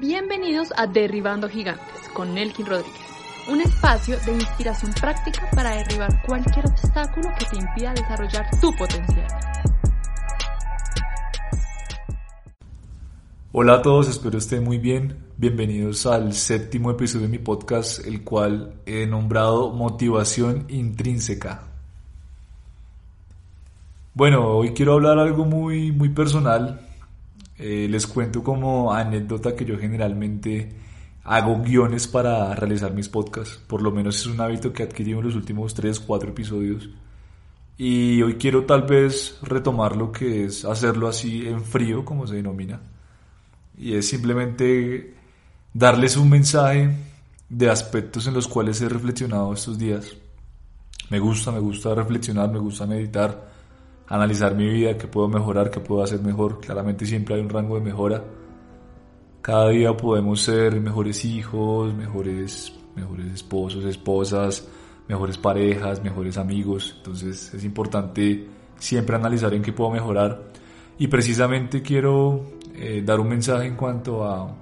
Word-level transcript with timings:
Bienvenidos 0.00 0.72
a 0.76 0.86
Derribando 0.86 1.48
Gigantes 1.48 2.08
con 2.14 2.32
Nelkin 2.32 2.66
Rodríguez, 2.66 3.02
un 3.50 3.60
espacio 3.60 4.16
de 4.20 4.32
inspiración 4.32 4.92
práctica 4.92 5.50
para 5.50 5.74
derribar 5.74 6.22
cualquier 6.24 6.66
obstáculo 6.66 7.28
que 7.36 7.46
te 7.46 7.56
impida 7.56 7.94
desarrollar 7.94 8.48
tu 8.60 8.70
potencial. 8.76 9.26
Hola 13.50 13.74
a 13.74 13.82
todos, 13.82 14.08
espero 14.08 14.38
estén 14.38 14.62
muy 14.62 14.78
bien. 14.78 15.18
Bienvenidos 15.36 16.06
al 16.06 16.32
séptimo 16.32 16.92
episodio 16.92 17.26
de 17.26 17.32
mi 17.32 17.38
podcast, 17.38 18.06
el 18.06 18.22
cual 18.22 18.74
he 18.86 19.04
nombrado 19.04 19.72
Motivación 19.72 20.66
Intrínseca. 20.68 21.64
Bueno, 24.14 24.46
hoy 24.46 24.74
quiero 24.74 24.92
hablar 24.92 25.18
algo 25.18 25.44
muy, 25.44 25.90
muy 25.90 26.10
personal. 26.10 26.87
Eh, 27.58 27.88
les 27.90 28.06
cuento 28.06 28.42
como 28.42 28.92
anécdota 28.92 29.56
que 29.56 29.64
yo 29.64 29.78
generalmente 29.78 30.68
hago 31.24 31.60
guiones 31.60 32.06
para 32.06 32.54
realizar 32.54 32.92
mis 32.94 33.08
podcasts. 33.08 33.58
Por 33.66 33.82
lo 33.82 33.90
menos 33.90 34.16
es 34.16 34.26
un 34.26 34.40
hábito 34.40 34.72
que 34.72 34.82
he 34.82 34.86
adquirido 34.86 35.18
en 35.18 35.26
los 35.26 35.34
últimos 35.34 35.74
3, 35.74 36.00
4 36.00 36.30
episodios. 36.30 36.88
Y 37.76 38.22
hoy 38.22 38.34
quiero 38.34 38.64
tal 38.64 38.82
vez 38.82 39.38
retomar 39.42 39.96
lo 39.96 40.10
que 40.10 40.44
es 40.44 40.64
hacerlo 40.64 41.08
así 41.08 41.46
en 41.46 41.62
frío, 41.62 42.04
como 42.04 42.26
se 42.26 42.36
denomina. 42.36 42.80
Y 43.76 43.94
es 43.94 44.08
simplemente 44.08 45.14
darles 45.72 46.16
un 46.16 46.30
mensaje 46.30 46.90
de 47.48 47.70
aspectos 47.70 48.26
en 48.26 48.34
los 48.34 48.48
cuales 48.48 48.80
he 48.80 48.88
reflexionado 48.88 49.52
estos 49.52 49.78
días. 49.78 50.16
Me 51.10 51.18
gusta, 51.18 51.52
me 51.52 51.60
gusta 51.60 51.94
reflexionar, 51.94 52.50
me 52.50 52.58
gusta 52.58 52.86
meditar 52.86 53.48
analizar 54.08 54.54
mi 54.54 54.68
vida, 54.68 54.96
qué 54.96 55.06
puedo 55.06 55.28
mejorar, 55.28 55.70
qué 55.70 55.80
puedo 55.80 56.02
hacer 56.02 56.20
mejor. 56.22 56.60
Claramente 56.60 57.06
siempre 57.06 57.34
hay 57.34 57.40
un 57.40 57.48
rango 57.48 57.76
de 57.76 57.82
mejora. 57.82 58.24
Cada 59.42 59.68
día 59.68 59.96
podemos 59.96 60.42
ser 60.42 60.80
mejores 60.80 61.24
hijos, 61.24 61.94
mejores, 61.94 62.72
mejores 62.96 63.26
esposos, 63.32 63.84
esposas, 63.84 64.68
mejores 65.08 65.38
parejas, 65.38 66.02
mejores 66.02 66.36
amigos. 66.38 66.94
Entonces 66.98 67.54
es 67.54 67.64
importante 67.64 68.46
siempre 68.78 69.16
analizar 69.16 69.54
en 69.54 69.62
qué 69.62 69.72
puedo 69.72 69.90
mejorar. 69.90 70.42
Y 70.98 71.06
precisamente 71.06 71.82
quiero 71.82 72.44
eh, 72.74 73.02
dar 73.04 73.20
un 73.20 73.28
mensaje 73.28 73.66
en 73.66 73.76
cuanto 73.76 74.24
a, 74.24 74.54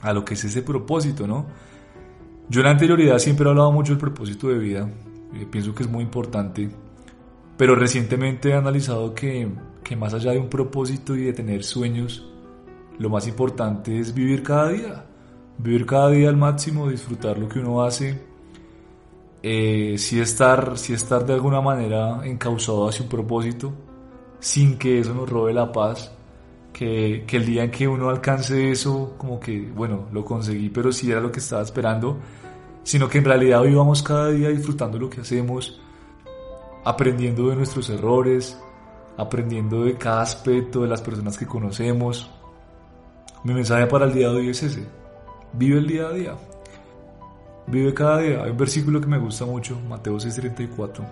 a 0.00 0.12
lo 0.12 0.24
que 0.24 0.34
es 0.34 0.44
ese 0.44 0.62
propósito, 0.62 1.26
¿no? 1.26 1.46
Yo 2.48 2.60
en 2.60 2.66
la 2.66 2.72
anterioridad 2.72 3.18
siempre 3.18 3.46
he 3.46 3.48
hablado 3.48 3.72
mucho 3.72 3.92
del 3.92 4.00
propósito 4.00 4.48
de 4.48 4.58
vida. 4.58 4.88
Eh, 5.34 5.46
pienso 5.50 5.74
que 5.74 5.84
es 5.84 5.88
muy 5.88 6.02
importante 6.02 6.70
pero 7.56 7.74
recientemente 7.74 8.50
he 8.50 8.54
analizado 8.54 9.14
que, 9.14 9.48
que 9.84 9.96
más 9.96 10.14
allá 10.14 10.32
de 10.32 10.38
un 10.38 10.48
propósito 10.48 11.14
y 11.14 11.24
de 11.24 11.32
tener 11.32 11.64
sueños, 11.64 12.26
lo 12.98 13.10
más 13.10 13.26
importante 13.26 13.98
es 13.98 14.14
vivir 14.14 14.42
cada 14.42 14.68
día. 14.68 15.04
Vivir 15.58 15.86
cada 15.86 16.10
día 16.10 16.28
al 16.28 16.36
máximo, 16.36 16.88
disfrutar 16.88 17.38
lo 17.38 17.48
que 17.48 17.58
uno 17.58 17.82
hace. 17.82 18.20
Eh, 19.42 19.96
si 19.98 20.20
estar, 20.20 20.78
si 20.78 20.92
estar 20.92 21.26
de 21.26 21.34
alguna 21.34 21.60
manera 21.60 22.20
encauzado 22.24 22.88
hacia 22.88 23.02
un 23.02 23.08
propósito, 23.08 23.72
sin 24.38 24.78
que 24.78 25.00
eso 25.00 25.14
nos 25.14 25.28
robe 25.28 25.52
la 25.52 25.70
paz. 25.72 26.12
Que, 26.72 27.24
que, 27.26 27.36
el 27.36 27.44
día 27.44 27.64
en 27.64 27.70
que 27.70 27.86
uno 27.86 28.08
alcance 28.08 28.70
eso, 28.70 29.14
como 29.18 29.38
que, 29.38 29.60
bueno, 29.60 30.06
lo 30.10 30.24
conseguí, 30.24 30.70
pero 30.70 30.90
si 30.90 31.10
era 31.10 31.20
lo 31.20 31.30
que 31.30 31.40
estaba 31.40 31.60
esperando, 31.62 32.18
sino 32.82 33.08
que 33.08 33.18
en 33.18 33.24
realidad 33.26 33.62
vivamos 33.62 34.02
cada 34.02 34.30
día 34.30 34.48
disfrutando 34.48 34.98
lo 34.98 35.10
que 35.10 35.20
hacemos, 35.20 35.81
aprendiendo 36.84 37.48
de 37.48 37.56
nuestros 37.56 37.88
errores, 37.90 38.58
aprendiendo 39.16 39.84
de 39.84 39.96
cada 39.96 40.22
aspecto 40.22 40.82
de 40.82 40.88
las 40.88 41.02
personas 41.02 41.38
que 41.38 41.46
conocemos. 41.46 42.30
Mi 43.44 43.54
mensaje 43.54 43.86
para 43.86 44.06
el 44.06 44.14
día 44.14 44.28
de 44.28 44.36
hoy 44.36 44.48
es 44.48 44.62
ese. 44.62 44.86
Vive 45.52 45.78
el 45.78 45.86
día 45.86 46.06
a 46.06 46.12
día. 46.12 46.34
Vive 47.66 47.94
cada 47.94 48.18
día. 48.18 48.42
Hay 48.44 48.50
un 48.50 48.56
versículo 48.56 49.00
que 49.00 49.06
me 49.06 49.18
gusta 49.18 49.44
mucho, 49.44 49.78
Mateo 49.88 50.18
6:34, 50.18 51.04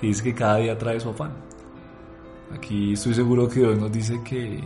que 0.00 0.06
dice 0.06 0.22
que 0.22 0.34
cada 0.34 0.56
día 0.56 0.78
trae 0.78 1.00
su 1.00 1.10
afán. 1.10 1.32
Aquí 2.54 2.92
estoy 2.92 3.14
seguro 3.14 3.48
que 3.48 3.60
Dios 3.60 3.78
nos 3.78 3.90
dice 3.90 4.20
que, 4.22 4.62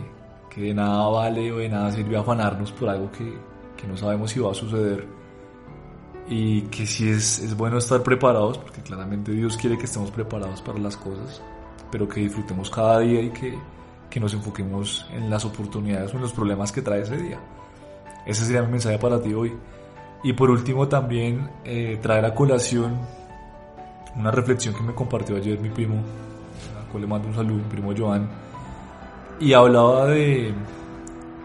que 0.49 0.61
de 0.61 0.73
nada 0.73 1.07
vale 1.09 1.51
o 1.51 1.57
de 1.57 1.69
nada 1.69 1.91
sirve 1.91 2.17
afanarnos 2.17 2.71
por 2.71 2.89
algo 2.89 3.11
que, 3.11 3.33
que 3.75 3.87
no 3.87 3.97
sabemos 3.97 4.31
si 4.31 4.39
va 4.39 4.51
a 4.51 4.53
suceder 4.53 5.18
y 6.29 6.61
que 6.63 6.85
sí 6.85 7.09
es, 7.09 7.39
es 7.39 7.57
bueno 7.57 7.79
estar 7.79 8.03
preparados, 8.03 8.59
porque 8.59 8.81
claramente 8.81 9.31
Dios 9.31 9.57
quiere 9.57 9.77
que 9.79 9.85
estemos 9.85 10.11
preparados 10.11 10.61
para 10.61 10.77
las 10.77 10.95
cosas, 10.95 11.41
pero 11.91 12.07
que 12.07 12.21
disfrutemos 12.21 12.69
cada 12.69 12.99
día 12.99 13.19
y 13.19 13.31
que, 13.31 13.57
que 14.11 14.19
nos 14.19 14.35
enfoquemos 14.35 15.07
en 15.11 15.27
las 15.27 15.43
oportunidades 15.43 16.13
o 16.13 16.17
en 16.17 16.21
los 16.21 16.31
problemas 16.31 16.71
que 16.71 16.83
trae 16.83 17.01
ese 17.01 17.17
día. 17.17 17.39
Ese 18.27 18.45
sería 18.45 18.61
mi 18.61 18.73
mensaje 18.73 18.99
para 18.99 19.19
ti 19.19 19.33
hoy. 19.33 19.51
Y 20.21 20.33
por 20.33 20.51
último 20.51 20.87
también 20.87 21.49
eh, 21.63 21.97
traer 21.99 22.25
a 22.25 22.35
colación 22.35 22.99
una 24.15 24.29
reflexión 24.29 24.75
que 24.75 24.83
me 24.83 24.93
compartió 24.93 25.35
ayer 25.35 25.59
mi 25.59 25.69
primo, 25.69 25.95
a 26.79 26.91
cual 26.91 27.01
le 27.01 27.07
mando 27.07 27.27
un 27.27 27.33
saludo, 27.33 27.55
mi 27.55 27.69
primo 27.69 27.93
Joan, 27.97 28.29
y 29.39 29.53
hablaba 29.53 30.07
de 30.07 30.53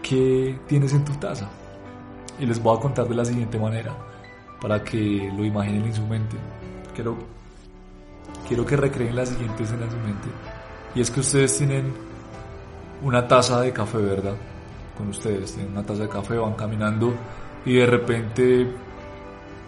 qué 0.03 0.59
tienes 0.67 0.93
en 0.93 1.03
tu 1.03 1.13
taza. 1.13 1.49
Y 2.37 2.45
les 2.45 2.61
voy 2.61 2.77
a 2.77 2.81
contar 2.81 3.07
de 3.07 3.15
la 3.15 3.25
siguiente 3.25 3.57
manera 3.57 3.95
para 4.65 4.83
que 4.83 5.31
lo 5.37 5.45
imaginen 5.45 5.85
en 5.85 5.93
su 5.93 6.01
mente. 6.07 6.35
Quiero, 6.95 7.15
quiero 8.47 8.65
que 8.65 8.75
recreen 8.75 9.15
la 9.15 9.23
siguiente 9.23 9.61
escena 9.61 9.85
en 9.85 9.91
su 9.91 9.97
mente. 9.97 10.27
Y 10.95 11.01
es 11.01 11.11
que 11.11 11.19
ustedes 11.19 11.55
tienen 11.55 11.93
una 13.03 13.27
taza 13.27 13.61
de 13.61 13.71
café, 13.71 13.99
¿verdad? 13.99 14.33
Con 14.97 15.09
ustedes, 15.09 15.53
tienen 15.53 15.71
una 15.71 15.83
taza 15.83 16.01
de 16.01 16.09
café, 16.09 16.35
van 16.37 16.55
caminando 16.55 17.13
y 17.63 17.75
de 17.75 17.85
repente, 17.85 18.67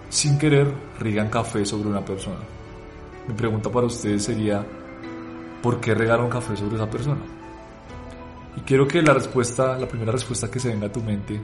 sin 0.10 0.40
querer, 0.40 0.74
riegan 1.00 1.30
café 1.30 1.64
sobre 1.64 1.90
una 1.90 2.04
persona. 2.04 2.40
Mi 3.28 3.36
pregunta 3.36 3.70
para 3.70 3.86
ustedes 3.86 4.24
sería, 4.24 4.66
¿por 5.62 5.80
qué 5.80 5.94
regaron 5.94 6.28
café 6.28 6.58
sobre 6.58 6.76
esa 6.76 6.90
persona? 6.90 7.22
Y 8.56 8.62
quiero 8.62 8.88
que 8.88 9.04
la 9.04 9.14
respuesta, 9.14 9.78
la 9.78 9.88
primera 9.88 10.12
respuesta 10.12 10.50
que 10.50 10.60
se 10.60 10.70
venga 10.70 10.88
a 10.88 10.92
tu 10.92 11.04
mente 11.04 11.40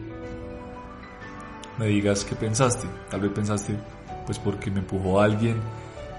me 1.83 1.89
digas 1.89 2.23
qué 2.23 2.35
pensaste. 2.35 2.87
Tal 3.09 3.19
vez 3.19 3.31
pensaste, 3.31 3.75
pues 4.25 4.39
porque 4.39 4.71
me 4.71 4.79
empujó 4.79 5.19
alguien, 5.19 5.57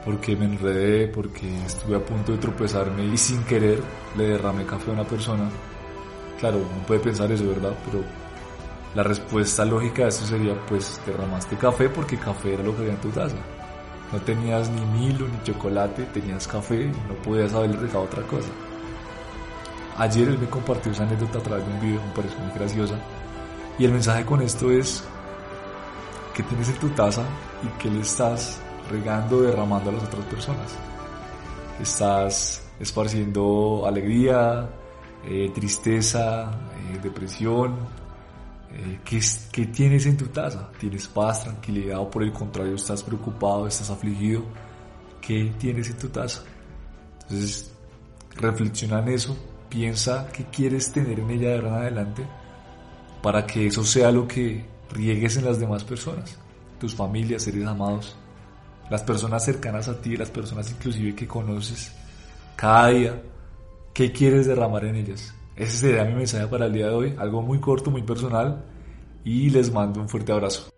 porque 0.05 0.37
me 0.37 0.45
enredé, 0.45 1.09
porque 1.09 1.65
estuve 1.65 1.97
a 1.97 2.05
punto 2.05 2.33
de 2.33 2.39
tropezarme 2.39 3.07
y 3.07 3.17
sin 3.17 3.43
querer 3.45 3.81
le 4.17 4.25
derramé 4.29 4.67
café 4.67 4.91
a 4.91 4.95
una 4.95 5.05
persona. 5.05 5.49
Claro, 6.39 6.59
uno 6.59 6.87
puede 6.87 7.01
pensar 7.01 7.33
eso, 7.33 7.49
¿verdad? 7.49 7.73
Pero 7.87 8.05
la 8.95 9.03
respuesta 9.03 9.65
lógica 9.65 10.03
de 10.03 10.09
eso 10.11 10.27
sería, 10.27 10.55
pues 10.67 11.01
derramaste 11.07 11.57
café 11.57 11.89
porque 11.89 12.19
café 12.19 12.55
era 12.55 12.63
lo 12.63 12.75
que 12.75 12.83
había 12.83 12.93
en 12.93 13.01
tu 13.01 13.09
taza. 13.09 13.37
No 14.13 14.21
tenías 14.21 14.69
ni 14.69 14.85
Milo 14.85 15.27
ni 15.27 15.43
chocolate, 15.45 16.05
tenías 16.13 16.47
café 16.47 16.93
no 17.09 17.15
podías 17.25 17.55
haberle 17.55 17.79
regado 17.79 18.05
otra 18.05 18.23
cosa. 18.25 18.51
Ayer 19.97 20.29
él 20.29 20.39
me 20.39 20.47
compartió 20.47 20.93
esa 20.93 21.05
anécdota 21.05 21.39
a 21.39 21.43
través 21.43 21.67
de 21.67 21.73
un 21.73 21.81
video, 21.81 22.03
me 22.03 22.13
pareció 22.13 22.39
muy 22.41 22.53
graciosa. 22.53 22.97
Y 23.79 23.87
el 23.87 23.93
mensaje 23.93 24.25
con 24.25 24.43
esto 24.43 24.71
es, 24.71 25.05
¿Qué 26.35 26.43
tienes 26.43 26.69
en 26.69 26.75
tu 26.81 26.89
taza 26.89 27.23
y 27.63 27.69
qué 27.81 27.89
le 27.89 28.01
estás 28.01 28.61
regando, 28.91 29.43
derramando 29.43 29.91
a 29.91 29.93
las 29.93 30.03
otras 30.03 30.25
personas? 30.25 30.75
¿Estás 31.81 32.67
esparciendo 32.81 33.85
alegría, 33.87 34.69
eh, 35.25 35.53
tristeza, 35.55 36.51
eh, 36.51 36.99
depresión? 37.01 37.77
Eh, 38.73 38.99
¿qué, 39.05 39.21
¿Qué 39.53 39.67
tienes 39.67 40.07
en 40.07 40.17
tu 40.17 40.27
taza? 40.27 40.73
¿Tienes 40.77 41.07
paz, 41.07 41.45
tranquilidad 41.45 42.01
o 42.01 42.11
por 42.11 42.25
el 42.25 42.33
contrario 42.33 42.75
estás 42.75 43.05
preocupado, 43.05 43.69
estás 43.69 43.91
afligido? 43.91 44.43
¿Qué 45.21 45.53
tienes 45.57 45.89
en 45.89 45.99
tu 45.99 46.09
taza? 46.09 46.43
Entonces, 47.23 47.71
reflexiona 48.35 48.99
en 48.99 49.09
eso, 49.11 49.37
piensa 49.69 50.27
qué 50.33 50.47
quieres 50.47 50.91
tener 50.91 51.21
en 51.21 51.31
ella 51.31 51.51
de 51.51 51.55
ahora 51.55 51.69
en 51.69 51.75
adelante 51.75 52.27
para 53.23 53.47
que 53.47 53.69
eso 53.69 53.85
sea 53.85 54.11
lo 54.11 54.27
que 54.27 54.74
riegues 54.91 55.37
en 55.37 55.45
las 55.45 55.59
demás 55.59 55.85
personas, 55.85 56.39
tus 56.79 56.95
familias, 56.95 57.43
seres 57.43 57.67
amados, 57.67 58.17
las 58.91 59.03
personas 59.03 59.45
cercanas 59.45 59.89
a 59.89 60.01
ti, 60.01 60.17
las 60.17 60.31
personas 60.31 60.71
inclusive 60.71 61.15
que 61.15 61.27
conoces 61.27 61.93
cada 62.57 62.89
día, 62.89 63.23
¿qué 63.93 64.13
quieres 64.13 64.47
derramar 64.47 64.85
en 64.85 64.97
ellas? 64.97 65.35
Ese 65.57 65.77
sería 65.77 66.05
mi 66.05 66.15
mensaje 66.15 66.47
para 66.47 66.67
el 66.67 66.73
día 66.73 66.89
de 66.89 66.95
hoy, 66.95 67.15
algo 67.19 67.43
muy 67.43 67.61
corto, 67.61 67.91
muy 67.91 68.03
personal, 68.03 68.65
y 69.25 69.51
les 69.51 69.73
mando 69.73 70.01
un 70.01 70.09
fuerte 70.09 70.33
abrazo. 70.33 70.74